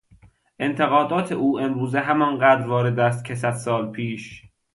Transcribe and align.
انتقادات 0.59 1.31
او 1.31 1.59
امروزه 1.59 1.99
همانقدر 1.99 2.67
وارد 2.67 2.99
است 2.99 3.25
که 3.25 3.35
صد 3.35 3.51
سال 3.51 3.91
پیش. 3.91 4.43